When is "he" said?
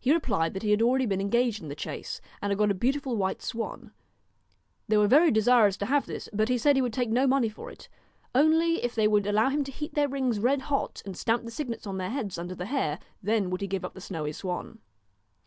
0.00-0.14, 0.62-0.70, 6.48-6.56, 6.74-6.80, 13.60-13.66